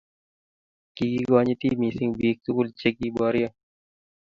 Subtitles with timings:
[0.95, 3.49] kikonyiti mising biik tugul che kiboryo